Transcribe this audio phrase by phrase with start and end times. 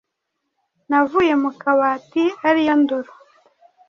[0.89, 3.11] Navuye Mu kabati ariyo ndoro